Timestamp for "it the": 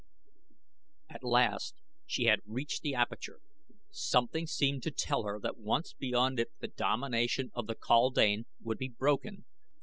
6.39-6.69